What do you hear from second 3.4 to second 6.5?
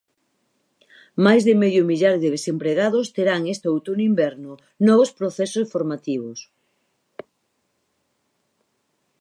este outono-inverno novos procesos formativos.